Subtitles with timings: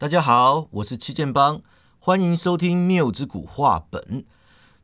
[0.00, 1.60] 大家好，我是七剑帮，
[1.98, 4.24] 欢迎收听谬之谷话本。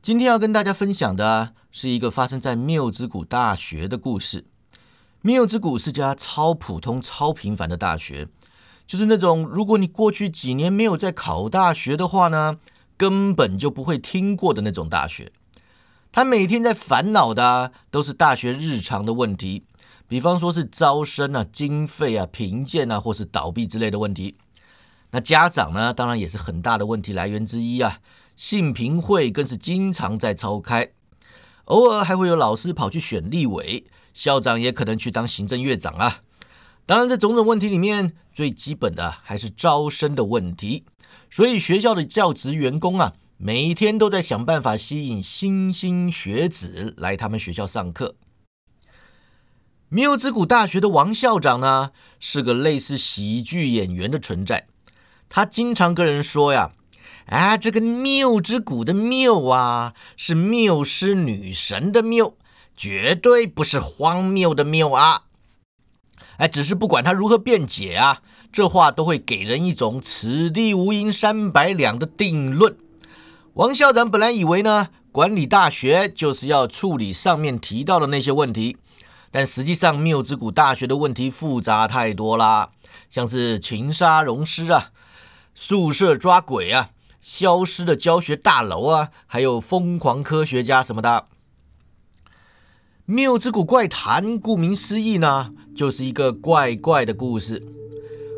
[0.02, 4.46] 今天要跟大家分享的是一个发生在谬之谷大学的故事。
[5.20, 8.26] 谬之谷是家超普通、超平凡的大学，
[8.88, 12.58] 就是那种如果你过去几年没有在考大学的话呢，
[12.96, 15.30] 根本就不会听过的那种大学。
[16.10, 19.64] 他每天在烦恼的都是大学日常的问题。
[20.08, 24.36] 比方说是招生啊、经费啊、评鉴啊，或是倒闭之类的问题。
[25.14, 28.00] 那家长呢，当然也是很大的问题来源之一啊。
[28.34, 30.90] 信评会更是经常在召开，
[31.66, 36.22] 偶尔还会有老师跑去选立委，校长也可能去当行政院长啊。
[36.84, 40.84] 当然，这种种问题里面，最基本的还是招生的问题。
[41.30, 48.16] 所以学校的教职员工啊，每天都在想办法吸引新兴学子来他们学校上课。
[49.88, 54.66] 缪之谷大学的王校长呢，是个类似喜剧演员的存在。
[55.28, 56.72] 他经常跟人说呀
[57.26, 62.36] ：“啊，这个缪之谷的缪啊，是缪斯女神的缪，
[62.76, 65.22] 绝对不是荒谬的谬啊！”
[66.38, 72.76] 哎，只是不管他如何辩解啊，这话都会给人一种“此地无银三百两”的定论。
[73.54, 78.76] 王校长本来以为呢，管理大学就是要处理上面提到的那些问题。
[79.30, 82.70] 但实际上，缪之谷大学的问题复杂太多啦，
[83.10, 84.90] 像是情杀溶尸啊、
[85.54, 91.26] 宿舍抓鬼啊、消失的教学大楼啊，还有疯狂科学家什么的。
[93.06, 97.62] 缪之谷怪谈，顾名思义呢，就是一个怪怪的故事。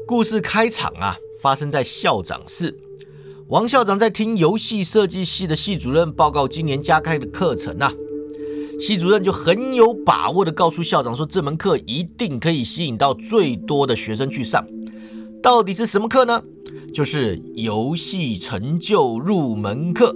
[0.07, 2.79] 故事开场啊，发生在校长室，
[3.49, 7.93] 王校长在听游戏设计系的系主任报告今年加开的课程啊。
[8.79, 14.67] 系主任就很有把握的告诉校长说：“这门课一定可以吸引到最多的学生去上。
[15.43, 16.43] 到底是什么课呢？
[16.93, 20.15] 就是游戏成就入门课。”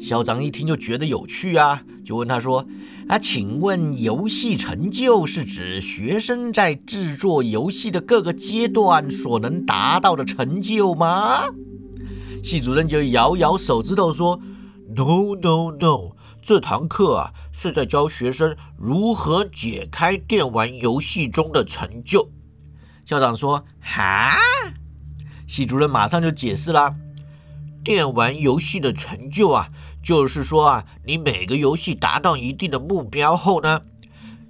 [0.00, 2.66] 校长一听就觉得有趣啊，就问他说
[3.08, 11.44] ：“啊，请问游戏成就是指学生在制作游戏的各个阶段所能达到的成就吗？”
[12.44, 14.38] 系主任就摇摇手指头说
[14.94, 22.28] ：“No, no, no。”这堂课啊，是在教学生如何解开电玩游戏中的成就。
[23.06, 24.36] 校长说：“哈。”
[25.46, 26.94] 系主任马上就解释啦
[27.84, 29.68] ：“电玩游戏的成就啊，
[30.02, 33.82] 就是说啊，你每个游戏达到一定的目标后呢，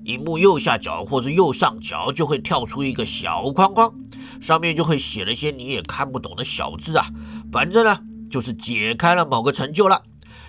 [0.04, 3.92] 荧幕右下角或者右上角就会跳出一个小框框，
[4.40, 7.10] 上面就会写了一些你也看不懂的小字啊，
[7.50, 7.98] 反正呢，
[8.30, 10.02] 就是解开了某个成就了。”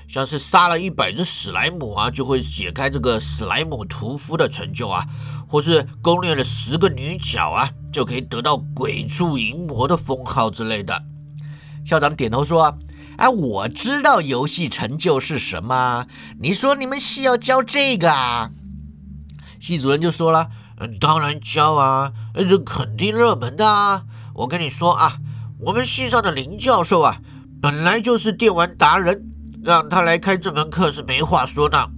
[0.07, 5.03] 像是杀了一百只史莱姆啊，就会解开这个史莱姆屠夫的成就啊；
[5.47, 11.03] 或是攻略了十个女角啊，就可以得到鬼畜淫魔的封号之类的。
[11.85, 12.77] 校长点头说
[13.17, 16.07] ：“哎，我知道游戏成就是什么。
[16.39, 18.51] 你说你们系要教这个啊？”
[19.59, 20.49] 系主任就说了
[20.79, 24.03] ：“嗯，当然教啊，这肯定热门的啊。
[24.35, 25.17] 我跟你说啊，
[25.59, 27.17] 我们系上的林教授啊，
[27.61, 29.31] 本来就是电玩达人。”
[29.65, 31.89] 让他来开这门课是没话说的。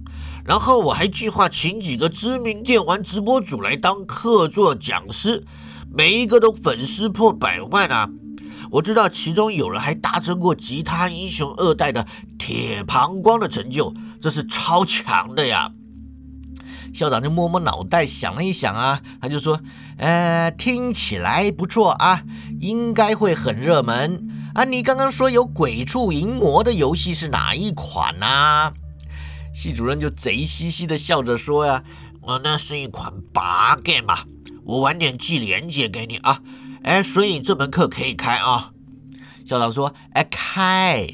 [0.42, 5.44] 然后我还计划请几个知名电玩直播主来当客座讲师，
[5.92, 8.08] 每一个都粉丝破百万啊！
[8.70, 12.06] 我知道其中有人还达成过《吉他英雄二代》的
[12.38, 15.70] 铁膀胱的成就，这是超强的呀！
[16.94, 19.60] 校长就摸摸脑袋想了一想啊，他就说
[19.98, 22.22] ：“呃，听起来不错啊，
[22.60, 28.72] 应该会很热门。”啊，你刚刚说有鬼畜淫魔的游戏是哪一款呢？
[29.54, 31.84] 系主任就贼兮兮的笑着说呀
[32.22, 34.24] ：“我，那是一款拔 game 嘛，
[34.64, 36.40] 我晚点寄链接给你啊。
[36.82, 38.72] 哎，所以这门课可以开啊。”
[39.44, 41.06] 校长说：“哎，开，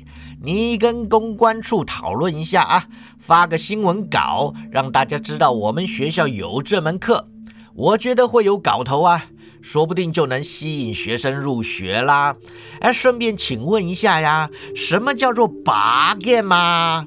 [0.42, 2.86] 你跟公关处讨论一下啊，
[3.18, 7.28] 发个新闻稿，让大家知道我们学校有这门课，
[7.74, 9.26] 我觉得会有搞头啊。”
[9.64, 12.36] 说不定就能吸引学生入学啦！
[12.80, 17.06] 哎，顺便请问一下呀，什么叫做 bug 吗？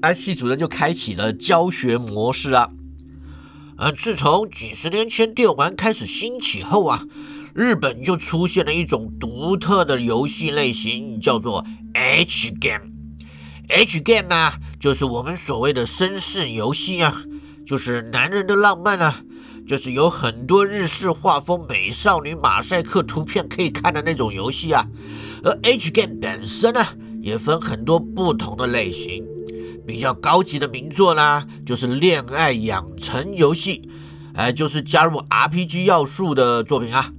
[0.00, 2.70] 哎，系主任就开启了教学模式啊。
[3.76, 7.04] 呃，自从几十年前电玩开始兴起后啊，
[7.52, 12.92] 日本就出现了一种独特的游戏类型，叫做 H game。
[13.68, 17.22] H game 啊，就是我们所谓的绅士游戏啊，
[17.66, 19.20] 就是男人的浪漫啊。
[19.68, 24.82] 就是有很多日式画风美少女马赛克图片可以看的那种游戏啊，
[25.44, 26.82] 而 H game 本身呢，
[27.20, 29.22] 也分很多不同的类型，
[29.86, 33.86] 比较高级的名作呢，就是恋爱养成游戏，
[34.32, 37.12] 哎，就是加入 RPG 要素的作品啊。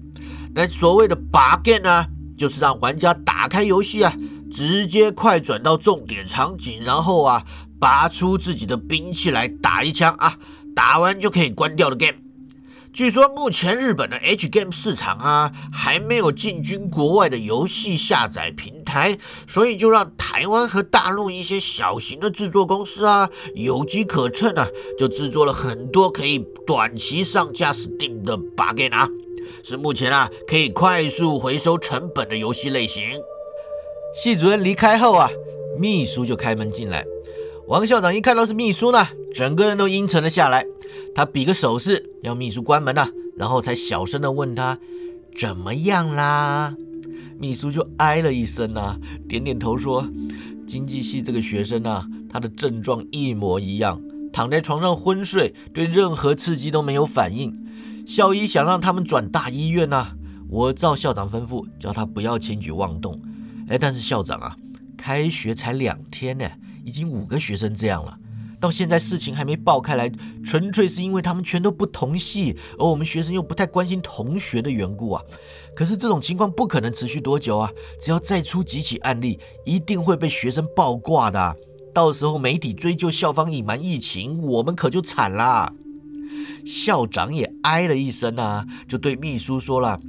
[0.56, 4.12] 那所谓的 bug game 呢，就是让玩家打开游戏啊，
[4.52, 7.46] 直接快转到重点场景，然后啊，
[7.80, 10.36] 拔出自己的兵器来打一枪啊，
[10.76, 12.18] 打完就可以关掉的 game。
[12.92, 29.08] 据说目前日本的 H Game 市场啊，还没有进军国外的游戏下载平台，所以就让台湾和大陆一些小型的制作公司啊，有机可乘啊，就制作了很多可以短期上架 Steam 的 bug 啊，
[29.64, 33.04] 是目前啊可以快速回收成本的游戏类型。
[34.14, 35.30] 系主任离开后啊，
[35.80, 37.06] 秘书就开门进来。
[37.70, 40.66] 王校长一看到是秘书呢，整个人都阴沉了下来。
[41.14, 43.08] 他比个手势，要秘书关门呐，
[43.38, 44.80] 然后才小声的问他
[45.38, 46.76] 怎么样啦。
[47.38, 50.10] 秘书就哎了一声啊，点点头说
[50.66, 54.02] ：“经济系这个学生啊，他的症状一模一样，
[54.34, 57.56] 躺在床上昏睡，对任何刺激都没有反应。
[58.08, 60.08] 校医想让他们转大医院呐，
[60.50, 63.22] 我照校长吩咐，叫他不要轻举妄动。
[63.68, 64.58] 哎，但是校长啊，
[64.98, 66.50] 开学才两天呢。”
[66.90, 68.18] 已经五个学生这样了，
[68.60, 70.12] 到现在事情还没爆开来，
[70.44, 75.22] 纯粹是因为他们全都不同系，而我们学生又不太关心同学的缘故啊。
[75.76, 77.72] 可是这种情况不可能持续多久啊！
[78.02, 81.56] 只要再出几起案例，一定会被学生爆挂的。
[81.94, 85.72] 到时候媒体追究校方隐瞒疫情，我们可就惨啦。
[86.66, 90.00] 校长也唉了一声啊，就对秘书说了。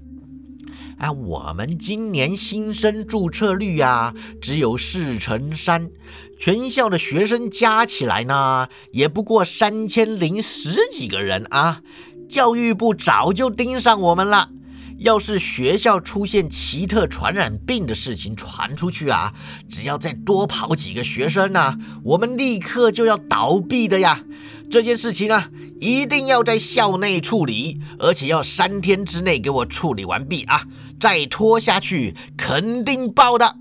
[1.01, 5.91] 啊，我们今年新生注册率呀，只有四成三，
[6.39, 11.81] 全校的学生加起来呢，也不过三千零十几个人啊。
[12.29, 14.51] 教育部早就盯上我们了，
[14.99, 19.33] 要是学校出现奇特传染病的事情传出去啊，
[19.71, 24.23] 只要再多跑几个学生呢，我们立刻就要倒闭的呀。
[24.71, 25.49] 这件事情啊，
[25.81, 30.63] 一定要在校内处理，而且要三天之内给我处理完毕啊！
[31.01, 33.57] 再拖下去，肯定爆的。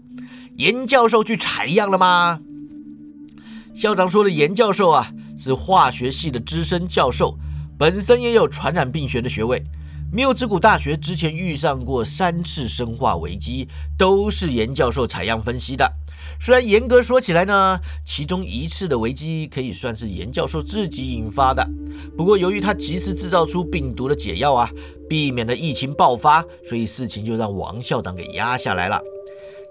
[0.58, 2.42] 严教授去采样了吗？
[3.74, 7.38] 校长说的严教授啊，是化学系的资深教授，
[7.78, 9.64] 本身也有传染病学的学位。
[10.12, 15.90] 缪之谷大学之前遇上过三次生化危机，都是严教授采样分析的。
[16.42, 21.68] 虽然严格说起来呢，其中一次的危机可以算是严教授自己引发的。
[22.18, 24.70] 不过由于他及时制造出病毒的解药啊，
[25.10, 29.02] 避免了疫情爆发，所以事情就让王校长给压下来了。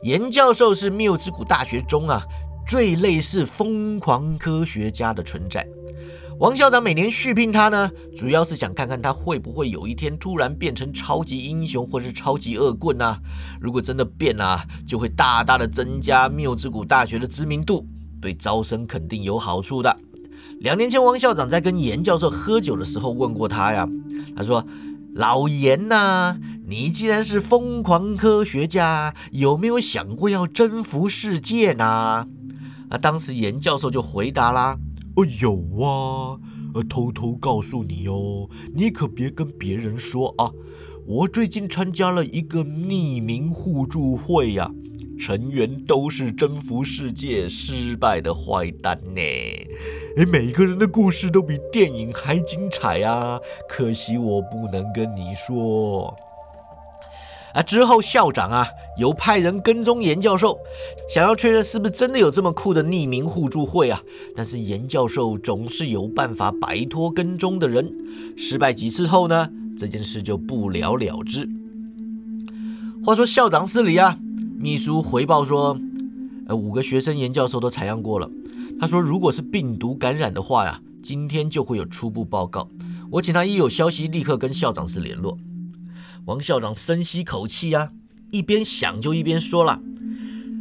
[0.02, 2.22] 严教授是缪之谷大学中啊
[2.66, 5.66] 最类似疯狂科学家的存在。
[6.40, 13.18] 王校长每年续聘他呢，主要是想看看他会不会有一天突然变成超级英雄或是超级恶棍啊。
[13.60, 17.84] 如果真的变了，就会大大的增加缪之谷大学的知名度，
[18.20, 19.96] 对招生肯定有好处的。
[20.60, 23.88] 两年前，王校长在跟严教授喝酒的时候问过他呀，
[24.36, 24.64] 他说
[25.14, 26.38] ：“老严呐，
[26.68, 32.28] 你既然是疯狂科学家，有没有想过要征服世界呢？”
[32.90, 34.78] 啊，当时严教授就回答啦。
[35.18, 35.52] 哦，有
[35.84, 36.38] 啊，
[36.74, 40.52] 呃，偷偷告诉你哦，你可别跟别人说啊。
[41.04, 44.70] 我最近参加了一个匿名互助会呀，
[45.18, 49.20] 成员都是征服世界失败的坏蛋呢。
[50.18, 56.14] 哎，每个人的故事都比电影还精彩啊，可惜我不能跟你说。
[57.54, 57.62] 啊！
[57.62, 58.66] 之后校长啊，
[58.98, 60.58] 有派人跟踪严教授，
[61.12, 64.00] 想要确认是不是真的有这么酷的匿名互助会啊。
[64.36, 67.90] 但是严教授总是有办法摆脱跟踪的人。
[68.36, 71.48] 失败几次后呢，这件事就不了了之。
[73.04, 74.18] 话说校长室里啊，
[74.58, 75.78] 秘书回报说，
[76.46, 78.30] 呃，五个学生严教授都采样过了。
[78.80, 82.68] 他说，如果是病毒感染的话呀，今天就会有初步报告。
[83.10, 85.38] 我请他一有消息立刻跟校长室联络。
[86.28, 87.90] 王校长深吸口气呀，
[88.30, 89.80] 一边想就一边说了：“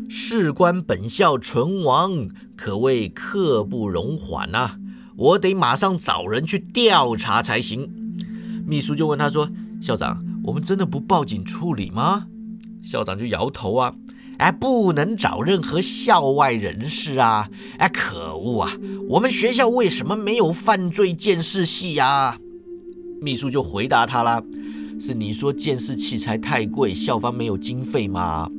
[0.08, 4.78] 事关本校存亡，可谓刻不容缓呐！
[5.18, 7.92] 我得马上找人去调查才行。”
[8.66, 9.50] 秘书就问他说
[9.84, 12.28] ：“校长，我们真的不报警处理吗？”
[12.82, 13.94] 校长就摇头啊
[14.40, 17.50] ：“哎，不能找任何校外人士啊！
[17.78, 18.72] 哎，可恶啊！
[19.10, 22.40] 我们学校为什么没有犯罪监视系呀？”
[23.20, 24.42] 秘书就回答他啦。
[25.00, 28.50] 是你说监视器材太贵，校方没有经费吗？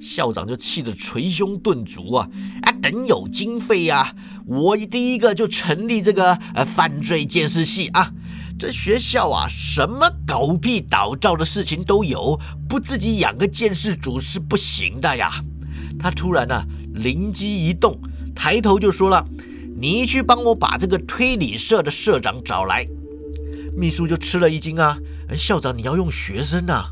[0.00, 2.28] 校长就气得捶胸顿足啊！
[2.62, 4.14] 啊，等有经费呀，
[4.46, 8.12] 我第一个就成立这个呃犯罪监视系啊！
[8.58, 12.38] 这学校啊，什么狗屁倒灶的事情都有，
[12.68, 15.30] 不自己养个监视组是不行的呀！
[15.98, 16.64] 他突然呢
[16.94, 17.98] 灵机一动，
[18.34, 19.26] 抬头就说了
[19.78, 22.86] ：“你去帮我把这个推理社的社长找来。”
[23.76, 24.96] 秘书就吃了一惊啊！
[25.34, 26.90] 校长，你要用学生啊？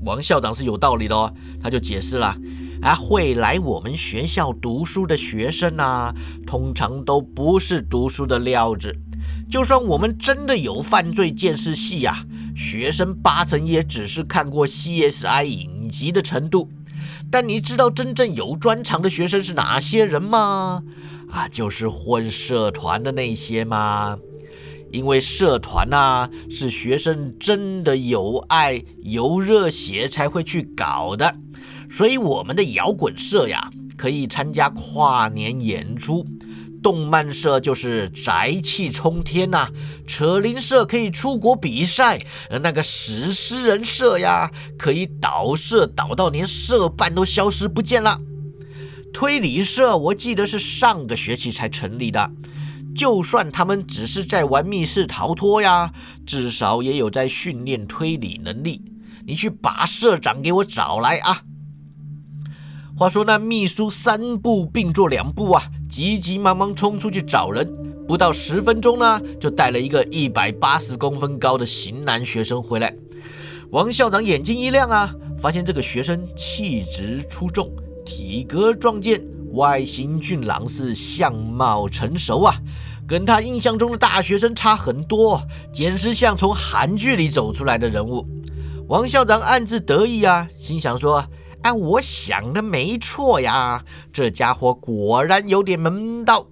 [0.00, 2.36] 王校长是有道理的哦，他就解释了。
[2.82, 6.12] 啊，会来我们学校读书的学生啊，
[6.46, 8.94] 通常都不是读书的料子。
[9.50, 16.68] 就算我们真的有犯罪见识系呀，学生八成也只是看过 CSI 影集的程度。
[17.30, 20.82] 但你知道真正有专长的学生是哪些人吗？
[21.30, 24.18] 啊，就是混社团的那些吗？
[24.94, 31.34] 因为社团呐，是学生真的有爱、有热血才会去搞的。
[31.90, 36.24] 所以我们的摇滚社呀，可以参加跨年演出；
[36.80, 39.66] 动漫社就是宅气冲天呐；
[40.06, 42.16] 扯铃社可以出国比赛；
[42.48, 44.48] 而那个史诗人社呀，
[44.78, 48.20] 可以倒社倒到连社办都消失不见了。
[49.12, 52.30] 推理社我记得是上个学期才成立的，
[52.94, 55.92] 就算他们只是在玩密室逃脱呀，
[56.24, 58.80] 至少也有在训练推理能力。
[59.26, 61.42] 你去把社长给我找来啊！
[62.96, 67.66] 话说那秘书三步并作两步啊，急急忙忙冲出去找人，
[68.06, 72.94] 不到十分钟呢，就带了一个一百八十公分高的型男学生回来。
[73.70, 77.74] 王校长眼睛一亮啊，发现这个学生气质出众，
[78.04, 79.20] 体格壮健，
[79.54, 82.54] 外形俊朗，是相貌成熟啊，
[83.06, 85.42] 跟他印象中的大学生差很多，
[85.72, 88.26] 简直像从韩剧里走出来的人物。
[88.88, 91.24] 王校长暗自得意啊，心想说。
[91.64, 93.82] 哎，我想的没错呀，
[94.12, 96.46] 这家伙果然有点门道。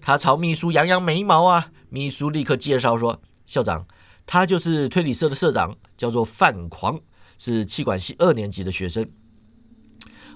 [0.00, 3.86] 他朝秘书扬扬眉毛啊，秘书立刻介绍说：“校长，
[4.26, 6.98] 他就是推理社的社长，叫做范狂，
[7.38, 9.08] 是气管系二年级的学生。”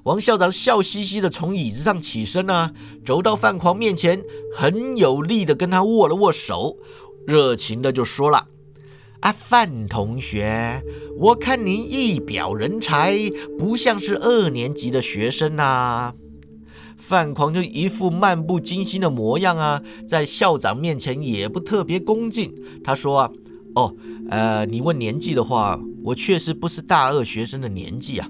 [0.05, 2.73] 王校长笑嘻嘻的从椅子上起身啊，
[3.05, 4.21] 走到范狂面前，
[4.53, 6.77] 很有力的跟他握了握手，
[7.25, 8.49] 热情的就说了。
[9.21, 10.83] 啊，范同学，
[11.17, 13.17] 我看您一表人才，
[13.57, 16.13] 不像是二年级的学生呐。
[16.97, 22.53] 范狂就一副漫不经心的模样啊，在校长面前也不特别恭敬。
[22.83, 23.31] 他说啊，
[23.77, 23.95] 哦，
[24.29, 28.29] 呃，你问年纪的话，我确实不是大二学生的年纪啊。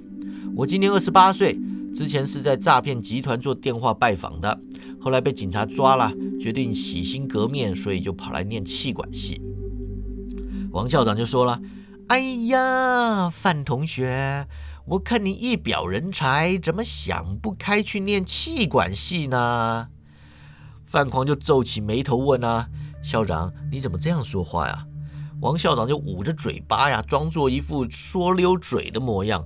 [0.54, 1.58] 我今年二十八岁，
[1.94, 4.60] 之前是在诈骗集团做电话拜访的，
[5.00, 9.40] 后来被警察抓了，决定洗心革面，所以就跑来念气管系。
[10.70, 11.58] 王校长就说了
[12.08, 14.46] ：“哎呀，范同学，
[14.86, 19.88] 我看你一表人才，怎么想不开去念气管系呢？”
[20.84, 22.68] 范狂就皱起眉头问：“啊，
[23.02, 24.86] 校长，你怎么这样说话呀？”
[25.40, 29.42] 王校长就捂着嘴巴呀，装作一副说溜嘴的模样：“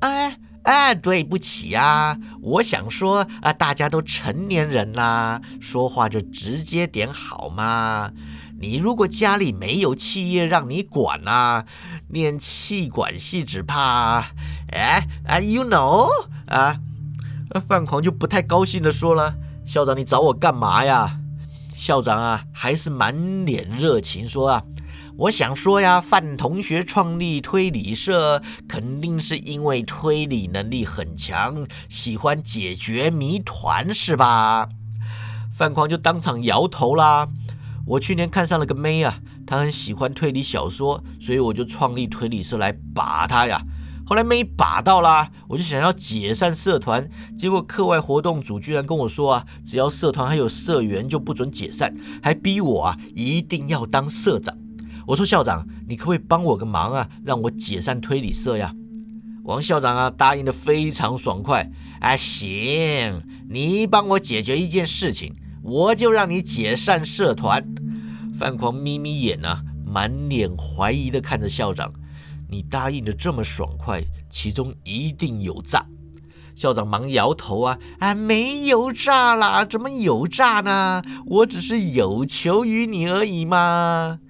[0.00, 8.10] 哎哎，对不起啊，我想说啊，大家都成年人啦，说话就直接点好吗？”
[8.56, 11.66] 你如果家里没有企业让你管啊，
[12.08, 14.26] 念气管系只怕……
[14.72, 16.08] 哎哎，you know
[16.46, 16.80] 啊？
[17.68, 19.34] 范狂就不太高兴的说了
[19.66, 21.18] ：“校长，你找我干嘛呀？”
[21.74, 24.62] 校长啊，还是满脸热情说啊
[25.16, 34.68] ：“我想说呀，范同学创立推理社，肯定是因为推理能力很强，喜欢解决谜团，是吧？”
[35.56, 37.28] 范狂就当场摇头啦。
[37.86, 43.62] 我去年看上了个妹啊，她很喜欢推理小说，所以我就创立推理社来把她呀。
[44.04, 54.63] 后来没把到啦，我就想要解散社团，结果课外活动组居然跟我说啊，只要社团还有社员就不准解散，还逼我啊一定要当社长。
[55.06, 58.72] 我说校长，你可不可以帮我个忙啊，让我解散推理社呀？
[59.44, 61.70] 王校长啊答应的非常爽快，
[62.00, 65.34] 啊行，你帮我解决一件事情。
[65.62, 67.64] 我就让你解散社团。
[68.38, 71.92] 范狂眯眯眼啊，满脸怀疑的看着校长。
[72.50, 75.86] 你答应的这么爽快，其中一定有诈。
[76.54, 81.02] 校长忙摇头啊，啊，没有诈啦，怎么有诈呢？
[81.26, 84.20] 我只是有求于你而已嘛。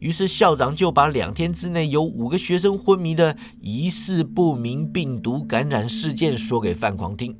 [0.00, 7.36] 于是校长就把两天之内有五个学生昏迷的疑似不明病毒感染事件说给范狂听。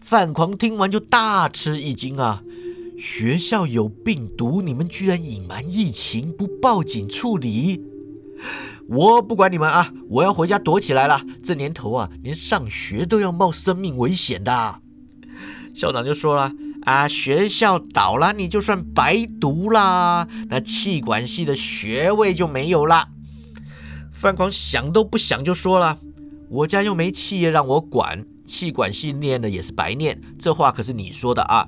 [0.00, 2.42] 范狂听完就大吃一惊啊！
[2.98, 7.84] 学校有病毒，你们居然隐瞒疫情，不报警处理？
[8.88, 9.92] 我不管你们啊！
[10.08, 11.20] 我要回家躲起来了。
[11.42, 14.80] 这年头啊，连上学都要冒生命危险的。
[15.74, 16.52] 校长就说了
[16.88, 23.08] ：“啊，学校倒了，你就算白读啦，那气管系的学位就没有了。”
[24.10, 25.98] 范狂想都不想就说了
[26.48, 31.66] ：“我家又没企业让我管。”气管系念的也是白念，这话可是你说的啊！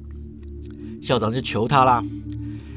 [1.03, 2.03] 校长就求他啦，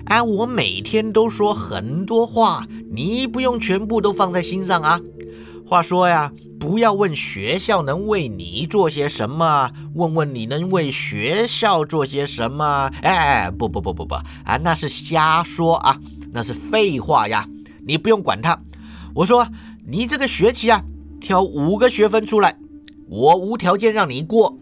[0.08, 5.00] 哎，我每天都说很多话，你不用全部都放在心上啊。
[5.66, 6.34] 话说呀，
[6.64, 12.90] 不要问学校能为你做些什么，问问你能为学校做些什么。
[13.02, 16.00] 哎，不不不不不啊，那是瞎说啊，
[16.32, 17.46] 那是废话呀，
[17.86, 18.58] 你不用管他。
[19.14, 19.46] 我说
[19.86, 20.82] 你这个学期啊，
[21.20, 22.58] 挑五个学分出来，
[23.10, 24.58] 我无条件让你过，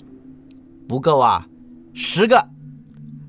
[0.88, 1.46] 不够啊，
[1.93, 2.50] 十个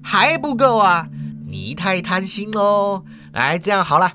[0.03, 1.11] 还不够啊，
[1.47, 3.05] 你太贪心喽。
[3.33, 4.15] 哎，这样好了，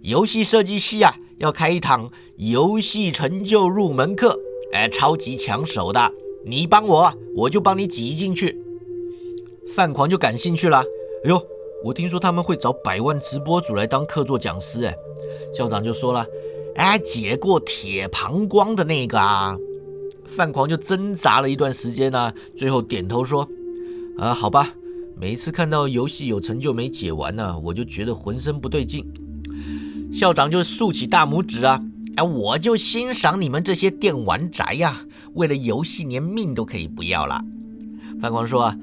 [0.00, 1.14] 游戏设计系啊。
[1.38, 4.38] 要开一堂游戏成就入门课，
[4.72, 6.12] 哎，超级抢手的，
[6.44, 8.56] 你帮我，我就帮你挤进去。
[9.74, 10.78] 范狂就感兴趣了，
[11.24, 11.42] 哎呦，
[11.82, 14.94] 我听说他们会找百万直播主来当客座讲师，哎，
[15.52, 16.24] 校长就说了，
[16.76, 19.58] 哎，解过铁膀胱的那个啊。
[20.24, 23.48] 范狂就挣扎了一段时间呢，最后点头说，
[24.16, 24.72] 啊，好吧，
[25.16, 29.04] 每一次看到游戏有成就没解完呢，我就觉得浑身不对劲。
[30.12, 31.82] 校长就竖起大拇指啊！
[32.18, 37.40] 哎，我就欣赏你们这些电玩宅呀，为了游戏连命都可以不要了。
[38.20, 38.74] 范光说：“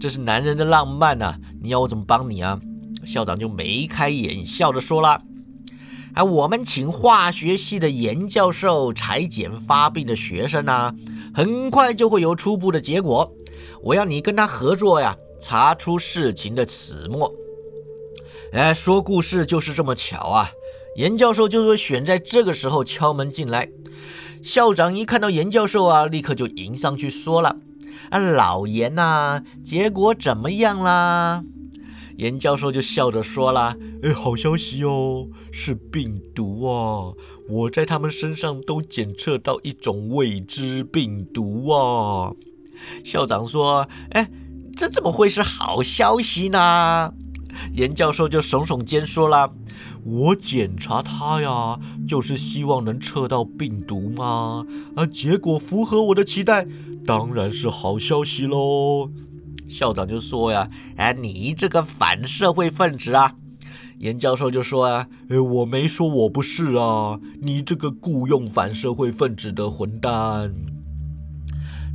[0.00, 2.60] 这是男人的浪漫呐，你要我怎么帮你啊？”
[3.06, 5.22] 校长就眉开眼笑着说了
[6.14, 10.92] ：“哎，我们请化学系的严教授裁剪发病的学生啊，
[11.32, 13.32] 很快就会有初步的结果。
[13.84, 17.32] 我要你跟他合作呀，查出事情的始末。”
[18.52, 20.50] 哎，说故事就是这么巧啊！
[21.00, 23.70] 严教授就会选在这个时候敲门进来。
[24.42, 27.56] 校长一看到严教授啊，立刻就迎上去说了
[28.10, 31.42] ：“啊，老严呐，结果怎么样啦？”
[32.18, 37.14] 严教授就笑着说了：“哎，好消息哦，是病毒啊！
[37.48, 42.30] 我在他们身上都检测到一种未知病毒啊。”
[43.02, 44.30] 校长说：“哎，
[44.76, 47.14] 这怎么会是好消息呢？”
[47.72, 49.50] 严教授就耸耸肩说了。
[50.04, 51.78] 我检查它呀，
[52.08, 54.64] 就是希望能测到病毒嘛。
[54.96, 56.66] 啊，结果符合我的期待，
[57.06, 59.10] 当然是好消息喽。
[59.68, 63.34] 校长就说呀：“哎，你这个反社会分子啊！”
[63.98, 70.52] 严教授就说啊：“哎，我没说我不是啊，你这个雇佣反社会分子的混蛋。”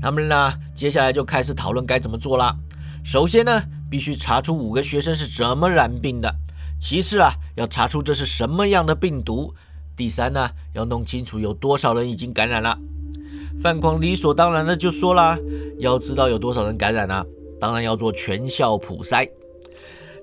[0.01, 2.56] 他们呢，接下来就开始讨论该怎么做啦。
[3.03, 6.34] 首先呢，必须查出五个学生是怎么染病的。
[6.88, 9.56] 其次啊，要查出这是什么样的病毒。
[9.98, 12.78] 第三呢，要弄清楚有多少人已经感染了。
[13.60, 15.36] 范狂理所当然的就说了
[15.82, 17.26] ：“要知道有多少人感染了，
[17.60, 19.28] 当然要做全校普筛。”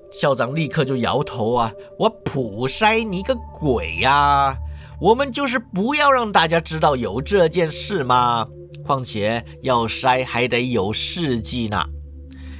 [0.09, 4.55] 校长立刻就摇头啊：“我普筛你个鬼呀！
[5.01, 8.47] 我们就是不要让大家知道有这件事嘛。
[8.85, 11.83] 况且要筛还得有试剂呢。”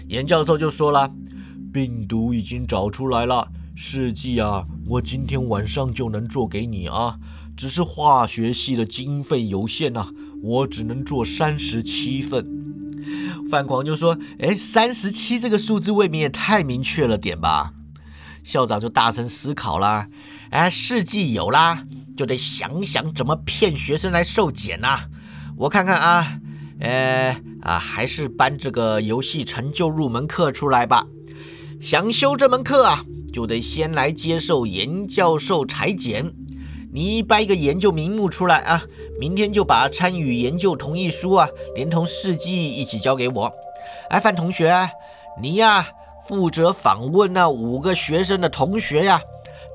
[0.10, 1.10] 严教授就说了
[1.72, 7.18] ：“病毒已经找出来了。”试剂啊，我今天晚上就能做给你啊，
[7.58, 10.10] 只是化学系的经费有限呐，
[10.42, 12.48] 我只能做三十七份。
[13.50, 17.74] 范狂就说：“哎，三十七这个数字未免也太明确了点吧？”
[18.44, 20.08] 校长就大声思考啦
[20.52, 25.10] ：“哎，试剂有啦，就得想想怎么骗学生来受检呐。
[25.58, 26.40] 我看看啊，
[26.80, 31.08] 呃啊，还是搬这个游戏成就入门课出来吧。
[31.82, 36.32] 想修这门课啊。”就得先来接受严教授裁剪，
[36.94, 38.84] 你掰个研究名目出来啊！
[39.20, 43.52] 明天就把参与研究同意书啊，连同事迹一起交给我。
[44.10, 44.72] 哎，范同学，
[45.42, 45.88] 你呀
[46.28, 49.20] 负责访问那五个学生的同学呀，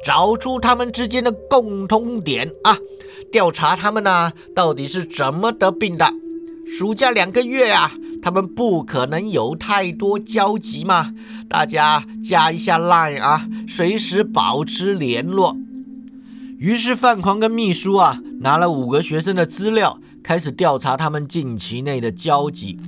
[0.04, 2.78] 找出他们之间的共通点啊，
[3.32, 6.08] 调查他们呢到底是怎么得病的。
[6.78, 7.90] 暑假两个月呀。
[8.28, 11.14] 他们不可能有太多交集嘛，
[11.48, 15.56] 大家加一下 line 啊，随时保持联络。
[16.58, 22.78] 于是范狂跟秘书啊，拿了五个学生的资料，开始调查他们近期内的交集。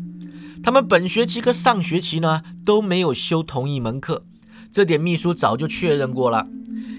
[0.62, 4.26] 他们本学期和上学期呢都没有修同一门课，
[4.70, 6.46] 这点秘书早就确认过了。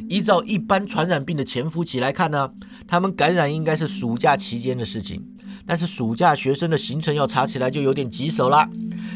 [0.10, 2.50] 依照一般传染病的潜伏期来看呢，
[2.88, 5.24] 他们感染应该是暑假期间的事情。
[5.66, 8.70] 但是暑假学生的行程要查起来就有点棘手了。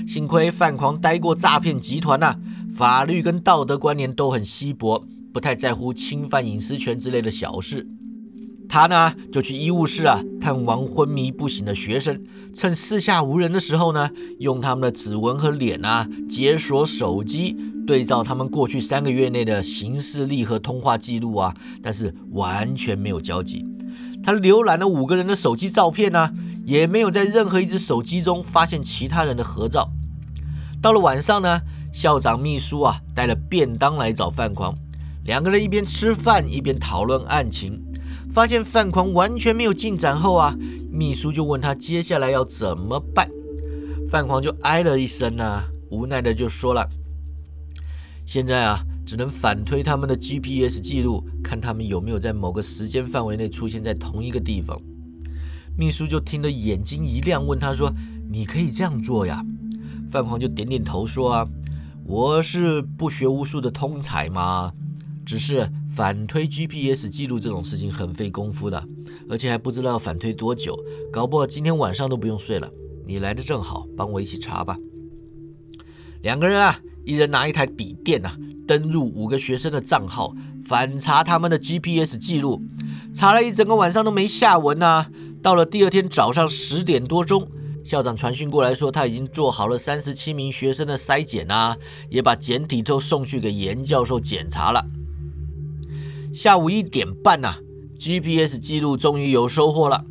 [0.08, 2.36] 幸亏范狂待过诈骗集团呐，
[2.76, 5.04] 法律跟道德观念都很稀薄，
[5.34, 7.88] 不太在乎侵犯隐私权之类的小事。
[8.68, 17.56] 他呢就去医务室啊探望昏迷不醒的学生，趁四下无人的时候呢，用他们的指纹和脸啊解锁手机，
[17.86, 21.54] 对照他们过去三个月内的行事历和通话记录啊，
[21.84, 23.66] 但是完全没有交集。
[24.26, 26.32] 他浏览了五个人的手机照片呢，
[26.66, 29.92] 也没有在任何一只手机中发现其他人的合照。
[30.82, 31.62] 到了晚上呢，
[31.94, 34.76] 校长秘书啊带了便当来找范狂，
[35.26, 37.80] 两个人一边吃饭一边讨论案情。
[38.34, 40.58] 发现范狂完全没有进展后啊，
[40.92, 43.30] 秘书就问他接下来要怎么办。
[44.10, 46.90] 范狂就唉了一声啊，无奈的就说了
[48.26, 54.82] ：“现在啊，只能反推他们的 GPS 记录，看他们有没有在某个时间范围内出现在同一个地方。”
[55.78, 57.94] 秘书就听得眼睛一亮，问他说
[58.32, 59.46] ：“你可以这样做呀？”
[60.10, 61.48] 范狂就点点头说：“啊，
[62.06, 64.72] 我是不学无术的通才嘛，
[65.26, 68.88] 只是反推 GPS 记录这种事情很费功夫的，
[69.30, 70.80] 而且还不知道要反推多久，
[71.12, 72.72] 搞不好今天晚上都不用睡了。
[73.06, 74.78] 你来的正好，帮我一起查吧。”
[76.24, 80.34] 两个人啊，一人拿一台笔电啊，登入五个学生的账号，
[80.66, 82.62] 反查他们的 GPS 记录，
[83.14, 85.08] 查了一整个晚上都没下文呐。
[85.42, 87.48] 到了第二天早上十点多钟，
[87.84, 91.78] 校长传讯过来说他已经做好了三十七名学生的筛检啊，
[92.10, 94.86] 也把检体都送去给严教授检查了。
[96.34, 97.58] 下午一点半呐
[98.00, 100.04] ，GPS 记录终于有收获了。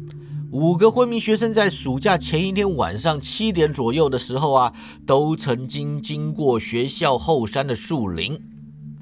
[0.55, 4.73] 五个昏迷学生在暑假前一天晚上七点左右的时候啊，
[5.05, 8.41] 都曾经经过学校后山的树林。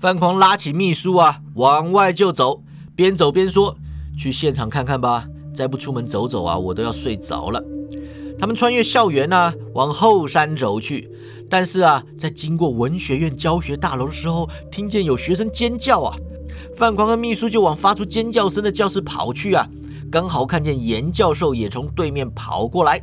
[0.01, 2.63] 范狂拉起秘书啊，往外就走，
[2.97, 3.77] 边走边说
[4.17, 7.63] ：“去现场看看吧。”再不出门走走啊，我都要睡着了。
[8.39, 11.11] 他们穿越校园呢，往后山走去。
[11.51, 16.17] 但是啊，在经过文学院教学大楼的时候，听见有学生尖叫啊。
[16.75, 19.69] 范狂和秘书就往发出尖叫声的教室跑去啊。
[20.13, 23.03] 刚好看见严教授也从对面跑过来。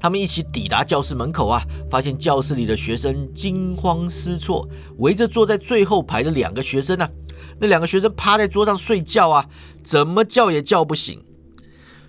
[0.00, 7.08] 他们一起抵达教室门口啊，发现教室里的学生惊慌失措，围着坐在最后排的两个学生呢。
[7.60, 9.48] 那两个学生趴在桌上睡觉啊，
[9.84, 11.24] 怎么叫也叫不醒。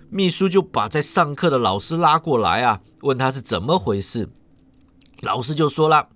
[0.08, 4.28] 秘书就把在上课的老师拉过来啊，问他是怎么回事。
[5.20, 6.08] 老师就说了：“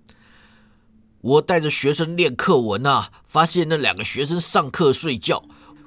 [1.21, 5.41] 我带着学生练课文啊，发现那两个学生上课睡觉，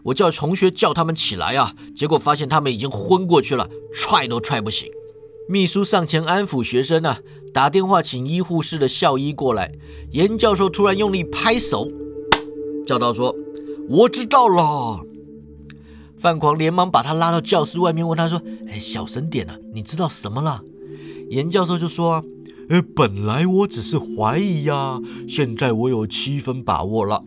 [0.09, 4.89] 我叫同学叫他们起来啊，结果发现他们已经昏过去了，踹都踹不醒。”
[5.49, 7.21] 秘书上前安抚学生啊，
[7.55, 9.73] 打电话请医护室的校医过来。
[10.13, 11.91] 严教授突然用力拍手，
[12.87, 13.35] 叫道：“说
[13.89, 15.01] 我知道了。”
[16.19, 20.63] 范狂连忙把他拉到教室外面，问他说：“哎，小声点啊，你知道什么了？”
[21.31, 22.25] 严教授就说
[22.69, 27.23] ：“呃，本来我只是怀疑呀，现在我有七分把握了。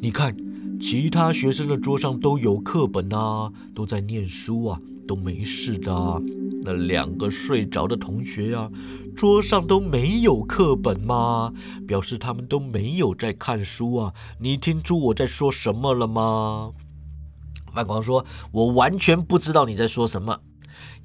[0.00, 0.36] 你看，
[0.82, 6.20] 其他学生的桌上都有课本啊，都在念书啊，都没事的。
[6.64, 8.68] 那两个睡着的同学呀，
[9.14, 11.52] 桌上都没有课本吗？
[11.86, 14.12] 表示他们都没有在看书啊。
[14.40, 16.72] 你听出我在说什么了吗？”
[17.72, 20.40] 范广说：“我完全不知道你在说什么。”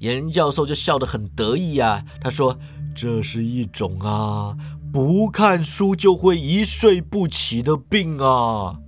[0.00, 2.04] 严教授就笑得很得意啊。
[2.20, 2.58] 他说
[2.96, 4.56] ：“这是一种啊，
[4.92, 8.80] 不看书就会一睡不起的病啊。”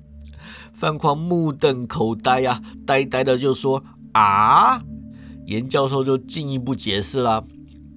[0.81, 4.83] 范狂目瞪口呆呀，呆呆的就说：“啊！”
[5.45, 7.45] 严教授就进一步解释了。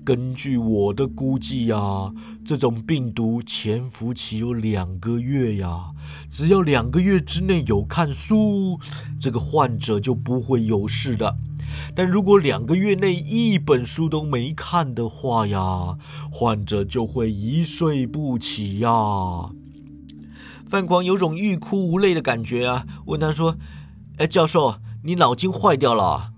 [0.04, 2.12] 根据我的估计呀，
[2.44, 5.92] 这种病毒潜伏期有两个月呀。
[6.30, 8.78] 只要两个月之内有看书，
[9.18, 11.38] 这个患者就不会有事的。
[11.96, 15.98] 但如果两个月内一本书都没看的话呀，
[16.30, 18.90] 患者就会一睡不起呀。
[20.74, 23.58] 范狂有种欲哭无泪的感觉啊，问他说
[24.18, 26.32] ：“哎，教授，你脑筋坏掉了？”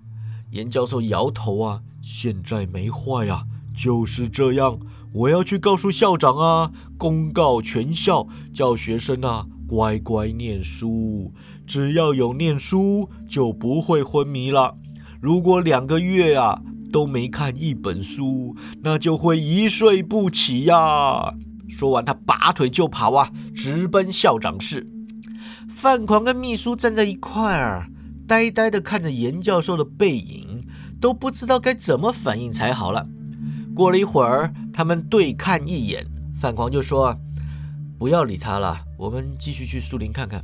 [0.52, 3.44] 严教授摇头啊，现在没坏呀。
[3.74, 4.78] 就是这样，
[5.14, 11.32] 我要去告诉校长啊，公告全校，叫学生啊乖乖念书。
[11.66, 14.76] 只要有念书，就不会昏迷了。
[15.18, 16.60] 如果两个月啊
[16.92, 21.32] 都没看一本书，那就会一睡不起呀。
[21.76, 24.86] 说完，他拔腿就跑啊，直奔校长室。
[25.68, 27.90] 范狂跟秘书站在一块儿，
[28.26, 30.66] 呆呆的看着严教授的背影，
[30.98, 33.06] 都不知道该怎么反应才好了。
[33.74, 36.06] 过了一会儿，他们对看一眼，
[36.40, 37.14] 范狂就说
[38.00, 40.42] ：“不要理他了，我们继续去树林看看。”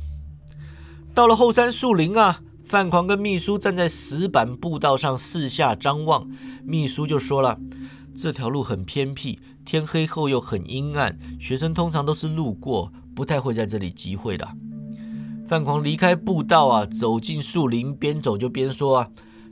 [1.15, 6.29] 到了后山树林啊，范狂跟秘书站在石板步道上四下张望。
[6.63, 7.59] 秘书就说了
[8.15, 14.47] ：“这条路很偏僻，天黑后又很阴暗，学生通常都是路过，不太会在这里集会的。”
[15.47, 19.09] 范狂离开步道啊，走进树林，边走就边说：“啊，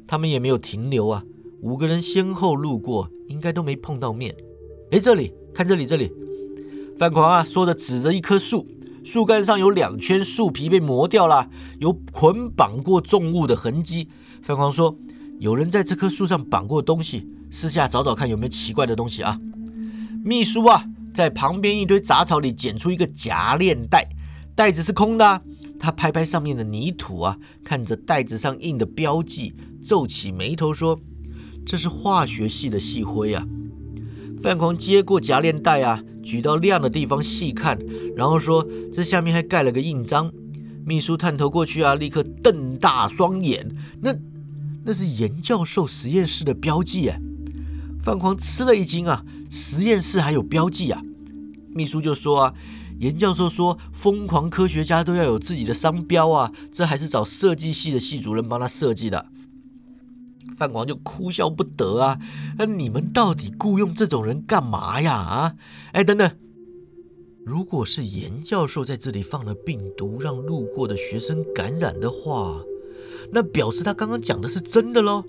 [0.08, 1.24] 他们也没有停留啊。”
[1.62, 4.36] 五个人先后路过，应该都没碰到面。
[4.92, 6.12] 哎，这里看这里，这里，
[6.98, 8.66] 范狂啊，说着指着一棵树，
[9.04, 14.10] 树干上有两圈树皮被磨掉了，有捆绑过重物的痕迹。
[14.42, 14.98] 范狂说
[15.40, 19.40] ：“有人在这棵树上绑过东西，私下找找看有没有奇怪的东西啊。”
[20.24, 24.08] 秘书啊，在旁边一堆杂草里捡出一个夹链袋，
[24.56, 25.42] 袋子是空的。
[25.80, 31.00] 他拍拍上面的泥土啊，看着袋子上印的标记，皱起眉头说
[31.66, 33.48] ：“这是化学系的细灰啊。”
[34.44, 37.80] 范狂接过夹链袋啊，举到亮的地方细看，
[38.16, 40.32] 然后说：“这下面还盖了个印章。”
[40.86, 43.68] 秘书探头过去啊，立刻瞪大双眼
[44.02, 44.16] ：“那
[44.84, 47.18] 那是严教授实验室的标记啊！”
[48.04, 51.04] 范狂吃了一惊啊，实验室还有标记啊？
[51.76, 52.54] 秘书就说啊。
[53.00, 59.26] 严教授说：“疯狂科学家都要有自己的商标啊，这还是找设计系的系主任帮他设计的。”
[60.56, 62.20] 范广就哭笑不得啊！
[62.60, 65.14] 那你们到底雇佣这种人干嘛呀？
[65.16, 65.56] 啊！
[65.94, 66.30] 哎，等等，
[67.44, 72.62] 如果是严教授在这里放了病毒，让路过的学生感染的话，
[73.32, 75.24] 那表示他刚刚讲的是真的喽？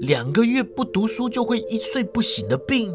[0.00, 2.92] 两个月不读书就会一睡不醒的病？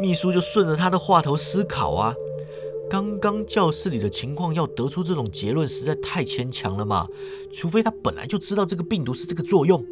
[0.00, 2.14] 秘书就顺着他的话头思考啊。
[2.90, 7.06] 刚刚教室里的情况要得出这种结论实在太牵强了嘛？
[7.52, 9.84] 除非他本来就知道这个病毒是这个作用。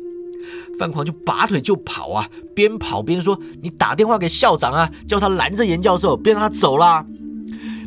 [0.79, 7.05] 范狂就拔腿就跑啊，边跑边说：“你打电话给校长啊，叫他拦着严教授，别让他走了。”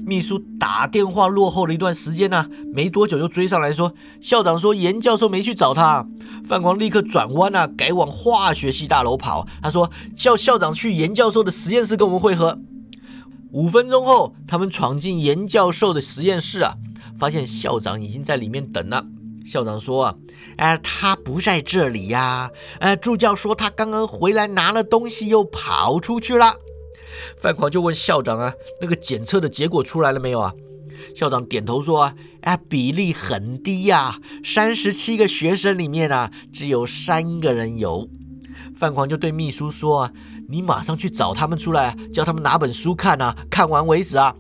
[0.10, 6.08] 秘书打电话落后了一段时间呢，没多久就追上来说：“校长说严教授没去找他。”
[6.44, 9.46] 范狂立刻转弯啊，改往化学系大楼跑。
[9.62, 12.58] 他说：“叫校长去严教授的实验室跟我们会合。”
[13.54, 16.74] 五分钟后，他们闯进严教授的实验室啊，
[17.16, 19.06] 发现校长已经在里面等了。
[19.46, 20.16] 校长说啊，
[20.58, 22.50] 哎，他不在这里呀。
[22.80, 26.56] 呃，助教说他刚刚回来拿了东西，又跑出去了。
[27.38, 30.54] 范狂就问校长啊，那个检测的结果出来了没有啊？
[31.16, 38.10] 校长点头说啊，哎，比例很低呀，三十七个学生里面啊，只有三个人有。
[38.76, 40.12] 范狂就对秘书说啊。
[40.52, 44.36] 你马上去找他们出来，叫他们拿本书看啊，看完为止啊。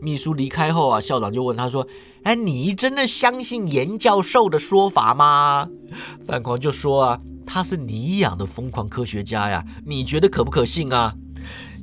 [0.00, 1.86] 秘书离开后啊，校长就问他说
[2.24, 5.68] ：“哎，你真的相信严教授的说法吗？”
[6.26, 11.14] 范狂就说：“啊，他是你养的疯狂科学家呀，你觉得可不可信啊？”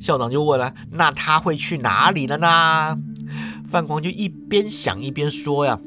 [0.04, 3.00] 校长就问了：“那他会去哪里了呢？”
[3.66, 5.80] 范狂就一边想一边说：“呀。”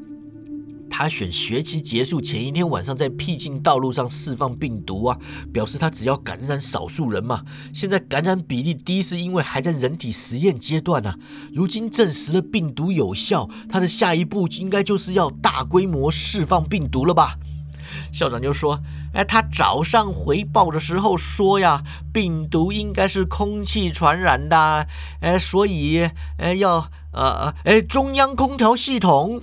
[0.88, 5.18] 他选学期结束前一天晚上在僻静道路上释放病毒啊，
[5.52, 7.44] 表示他只要感染少数人嘛。
[7.74, 11.12] 现在感染比例低是因为还在人体实验阶段呢。
[11.52, 17.36] 如今证实了病毒有效，他的下一步应该就是要大规模释放病毒了吧？
[18.10, 18.80] 校长就说
[19.16, 24.86] ：“哎，他早上回报的时候说呀，病毒应该是空气传染的，
[25.20, 29.40] 哎，所以哎要呃哎中央空调系统。”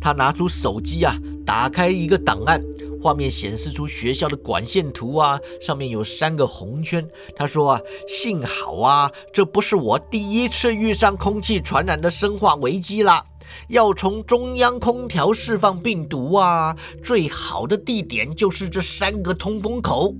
[0.00, 2.62] 他拿出手机啊，打开一个档案，
[3.02, 7.04] 画面显示出学校的管线图啊，上面有三个红圈。
[7.36, 13.24] 他说啊，幸好啊，这不是我第一次遇上空气传染的生化危机了。
[13.68, 20.14] 要从中央空调释放病毒啊，最好的地点就是这三个通风口。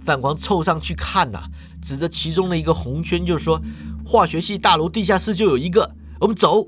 [0.00, 1.44] 范光凑上去看呐，
[1.82, 3.60] 指着其中的一个红圈就说
[4.04, 6.66] ：“化学系大楼地下室就有一个，我们走。”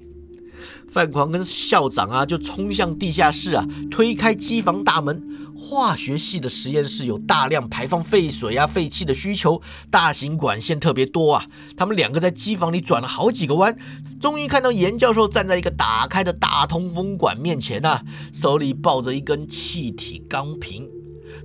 [0.92, 5.22] 范狂跟校长啊，就冲向地下室啊，推开机房大门。
[5.57, 11.46] 化学系的实验室有大量排放废水啊、废气的需求，大型管线特别多啊。
[11.76, 13.74] 他们两个在机房里转了好几个弯，
[14.20, 18.02] 终于看到严教授站在一个打开的大通风管面前呐，
[18.35, 20.87] 手里抱着一根气体钢瓶。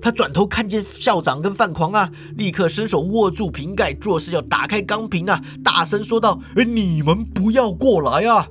[0.01, 8.47] 他转头看见校长跟范狂啊，立刻伸手握住瓶盖，做事要打开钢瓶啊，大声说道：“哎，你们不要过来啊！”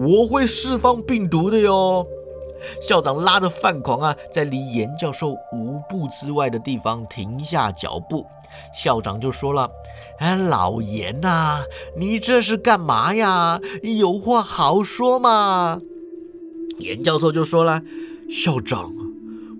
[0.00, 2.06] 我会释放病毒的哟！
[2.80, 8.26] 校长拉着范狂啊，在离严教授五步之外的地方停下脚步。
[8.74, 9.70] 校长就说了
[10.18, 11.62] ：“哎，老严呐，
[11.96, 13.60] 你这是干嘛呀？
[13.82, 15.80] 有话好说嘛！”
[16.78, 17.82] 严教授就说了
[18.30, 18.92] ：“校长，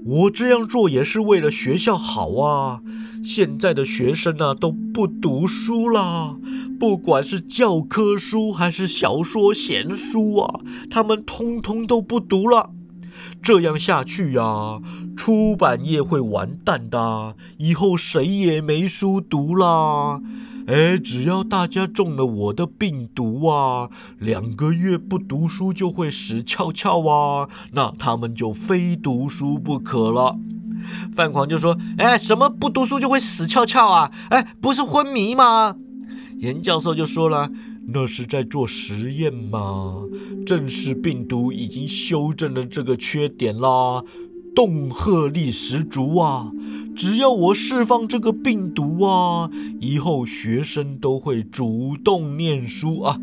[0.04, 2.80] 我这样做也是为了学校好啊。
[3.22, 6.36] 现在的学生啊，都不读书啦。”
[6.80, 10.60] 不管是教科书还是小说闲书啊，
[10.90, 12.70] 他们通通都不读了。
[13.42, 14.80] 这样下去呀，
[15.14, 20.22] 出版业会完蛋的，以后谁也没书读啦。
[20.70, 30.38] 哎，只要大家中了我的病毒啊，两个月不读书就会死翘翘啊，那他们就非读书不可了。
[31.12, 34.12] 范狂就说：“哎，什么不读书就会死翘翘啊？
[34.30, 35.74] 哎，不是昏迷吗？”
[36.38, 37.50] 严教授就说了
[37.92, 40.04] ：“那是在做实验嘛，
[40.46, 44.04] 正是病毒已经修正了这个缺点啦，
[44.54, 46.50] 动荷力十足啊！
[46.96, 53.18] 只要我释放这个病毒啊，以后学生都会主动念书啊！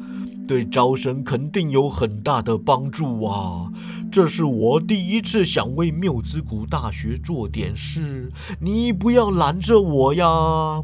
[0.47, 3.71] 对招生肯定有很大的帮助啊！
[4.09, 10.81] 这是我第一次想为缪兹谷大学做点事，你不要拦着我呀！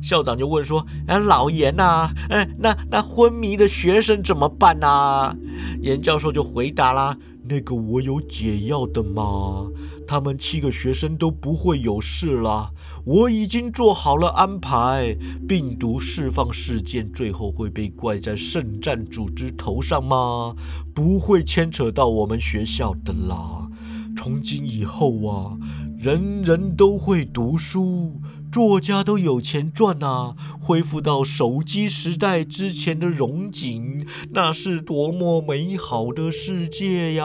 [0.00, 5.34] 校长就问说：“哎，老严呐，哎，那那昏迷的学生怎么办呐？”
[5.82, 7.16] 严教授就回答啦
[7.48, 9.68] ：“那个我有解药的吗，
[10.06, 12.70] 他们七个学生都不会有事啦。
[13.04, 15.16] 我已经做好了安排，
[15.48, 20.54] 病毒释放事件最后会被怪在圣战组织头上吗？
[20.94, 23.68] 不会牵扯到我们学校的啦。
[24.16, 25.56] 从今以后啊，
[25.98, 30.34] 人人都会读书。”作家都有钱赚啊！
[30.60, 37.24] 恢复到手机时代之前的荣景，那是多么美好的世界呀！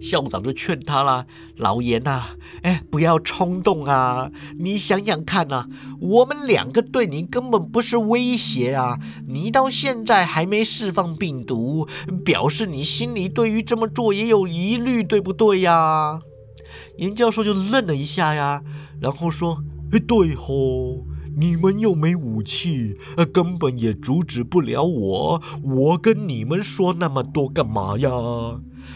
[0.00, 1.24] 校长就劝他啦
[1.56, 4.30] ：“老严呐，哎，不要冲动啊！
[4.58, 5.66] 你想想看呐，
[6.00, 8.98] 我们两个对你根本不是威胁啊！
[9.26, 11.88] 你到现在还没释放病毒，
[12.22, 16.20] 表示你心里对于这么做也有疑虑，对不对呀？”
[16.98, 18.62] 严教授就愣了一下呀，
[19.00, 21.04] 然后说：“哎，对吼，
[21.36, 25.42] 你们又没武器，呃，根本也阻止不了我。
[25.62, 28.10] 我跟你们说那么多干嘛呀？”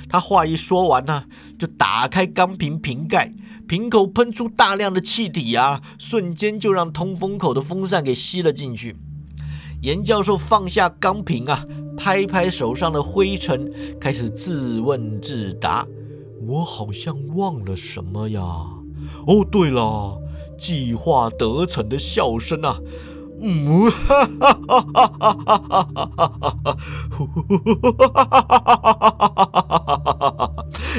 [0.08, 1.24] 他话一说完呢，
[1.58, 3.34] 就打开钢瓶瓶盖，
[3.66, 8.96] 瓶口喷出大量的气体啊，瞬间就让通风口的风扇给吸了进去。
[9.82, 11.64] 严教授放下钢瓶啊，
[11.96, 15.86] 拍拍手上的灰尘，开始自问自答。
[16.48, 18.40] 我好像忘了什么呀？
[18.40, 20.18] 哦，对了，
[20.58, 22.80] 计划得逞的笑声啊！
[23.40, 23.92] 嗯，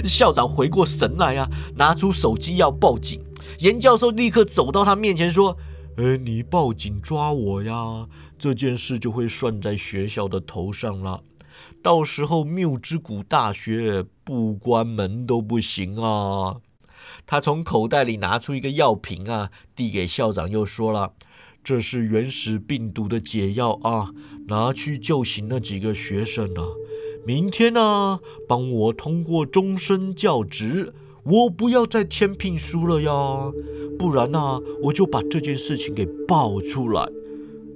[0.05, 3.19] 校长回过神来啊，拿出手机要报警。
[3.57, 5.57] 严教授立刻走到他面前说
[5.97, 8.07] ：“哎，你报警抓我呀？
[8.37, 11.21] 这件事就会算在学校的头上了。”
[11.81, 16.57] 到时候缪之谷大学不关门都不行啊！
[17.25, 21.13] 他从口袋里拿出一个药瓶啊，递给校长，又说了
[21.65, 24.11] ：“这是原始病毒的解药啊，
[24.47, 26.61] 拿去救醒那几个学生啊！
[27.25, 33.51] 明天呢，帮我通过终身教职，我不要再签聘书了呀，
[33.97, 37.09] 不然呢，我就把这件事情给爆出来。”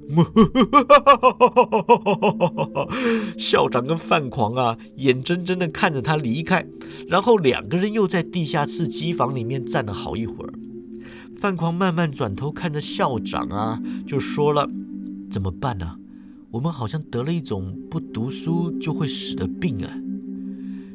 [3.38, 6.66] 校长跟范狂啊，眼睁睁的看着他离开，
[7.08, 10.54] 然后两个人又在地下室机房里面站了好一会儿。
[11.38, 14.70] 范狂慢慢转头看着校长啊，就说了
[15.30, 15.98] ：“怎么办呢？
[16.52, 19.89] 我们好像得了一种不读书就会死的病啊。”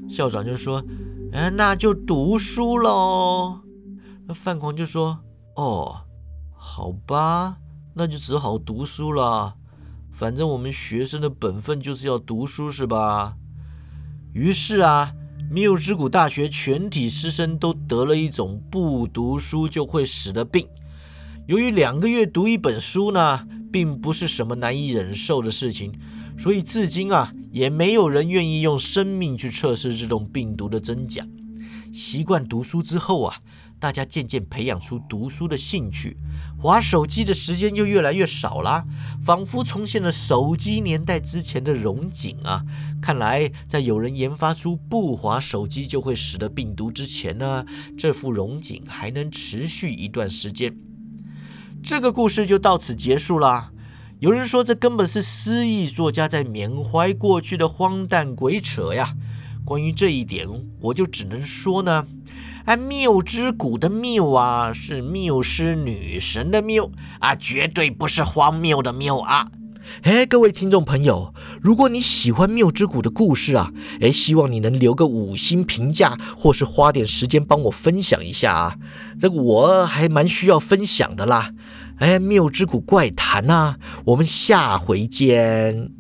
[0.09, 0.83] 校长就说
[1.33, 3.61] ：“嗯，那就读书喽。”
[4.27, 5.19] 那范狂就说
[5.57, 6.03] ：“哦，
[6.55, 7.59] 好吧。”
[7.99, 9.57] 那就只好读书了，
[10.13, 13.35] 反正我们学生的本分就是要读书，是吧？
[14.33, 15.13] 于是啊，
[15.51, 20.69] 缪之谷大学全体师生都得了一种不读书就会死的病。
[21.49, 25.93] 由于两个月读一本书呢，并不是什么难以忍受的事情，
[26.39, 31.27] 所以至今啊，也没有人愿意用生命去测试这种病毒的真假。
[31.93, 33.39] 习惯读书之后啊。
[33.81, 36.17] 大家渐渐培养出读书的兴趣，
[36.61, 38.85] 划手机的时间就越来越少啦，
[39.23, 42.65] 仿佛重现了手机年代之前的荣景啊！
[43.01, 47.65] 看来，在有人研发出不划手机就会死的病毒之前呢，
[47.97, 50.77] 这幅荣景还能持续一段时间。
[51.81, 53.71] 这个故事就到此结束啦。
[54.19, 59.15] 有人说，这根本是诗意作家在缅怀过去的荒诞鬼扯呀。
[59.69, 60.49] 关于这一点，
[60.81, 62.07] 我就只能说呢。
[62.65, 69.49] 哎，缪之谷的缪啊，是缪斯女神的缪啊，绝对不是荒谬的谬啊！
[70.05, 78.77] 哎，各位听众朋友，如果你喜欢缪之谷的故事啊，哎，希望你能留个五星评价，或是花点时间帮我分享一下啊，
[79.21, 81.53] 这个我还蛮需要分享的啦。
[81.99, 83.77] 哎，缪之谷怪谈啊，
[84.07, 85.98] 我们下回见。